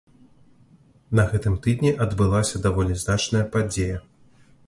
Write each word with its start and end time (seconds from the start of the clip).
На 1.19 1.25
гэтым 1.33 1.57
тыдні 1.65 1.91
адбылася 2.07 2.63
даволі 2.65 2.93
значная 3.05 3.45
падзея. 3.57 3.97